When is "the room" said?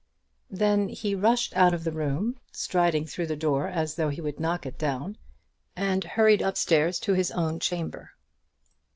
1.83-2.39